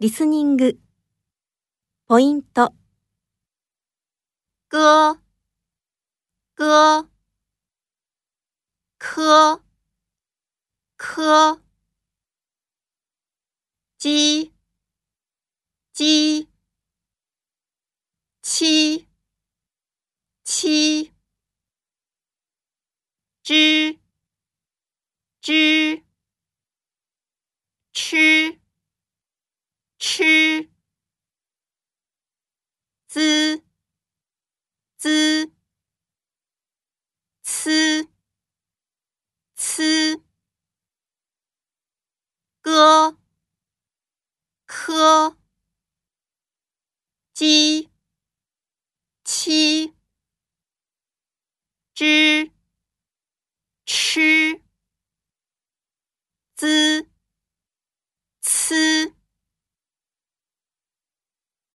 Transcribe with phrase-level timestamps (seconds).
[0.00, 0.80] リスニング。
[2.06, 2.72] ポイント。
[4.70, 5.20] 歌，
[6.56, 7.06] 歌，
[8.98, 9.60] 科，
[10.96, 11.60] 科，
[13.98, 14.54] 鸡，
[15.92, 16.48] 鸡，
[18.40, 19.06] 七，
[20.42, 21.12] 七，
[23.42, 24.00] 知，
[25.42, 26.02] 知，
[27.92, 28.59] 吃，
[33.09, 33.63] 滋，
[34.97, 35.51] 滋，
[37.43, 38.09] 呲，
[39.55, 40.21] 呲，
[42.61, 43.17] 歌，
[44.65, 45.37] 科，
[47.33, 47.89] 鸡，
[49.23, 49.93] 七，
[51.93, 52.51] 知，
[53.85, 54.61] 吃，